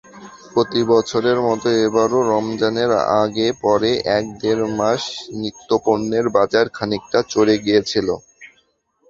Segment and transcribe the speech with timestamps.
[0.53, 2.91] প্রতিবছরের মতো এবারও রমজানের
[3.21, 5.03] আগে-পরে এক-দেড় মাস
[5.39, 8.07] নিত্যপণ্যের বাজার খানিকটা চড়ে গিয়েছিল।